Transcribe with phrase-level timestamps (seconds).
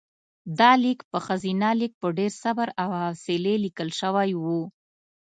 [0.59, 4.45] دا لیک په ښځینه لیک په ډېر صبر او حوصلې لیکل شوی و.